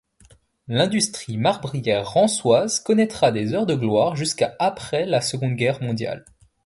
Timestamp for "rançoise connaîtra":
2.11-3.31